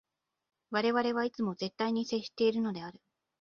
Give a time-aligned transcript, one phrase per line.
[0.71, 2.99] 我々はいつも絶対に接しているのである。